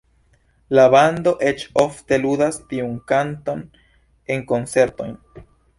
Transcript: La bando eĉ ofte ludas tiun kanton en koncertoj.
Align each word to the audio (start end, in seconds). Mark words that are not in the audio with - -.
La 0.77 0.85
bando 0.95 1.33
eĉ 1.51 1.65
ofte 1.83 2.19
ludas 2.25 2.59
tiun 2.73 2.99
kanton 3.13 3.65
en 4.37 4.47
koncertoj. 4.55 5.13